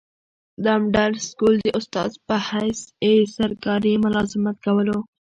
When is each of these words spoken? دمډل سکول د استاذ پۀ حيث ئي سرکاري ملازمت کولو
دمډل 0.63 1.13
سکول 1.27 1.55
د 1.63 1.67
استاذ 1.79 2.11
پۀ 2.27 2.35
حيث 2.49 2.79
ئي 3.03 3.15
سرکاري 3.37 3.93
ملازمت 4.05 4.55
کولو 4.65 4.97